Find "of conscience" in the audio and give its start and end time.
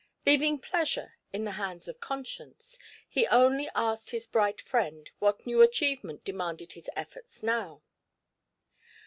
1.87-2.79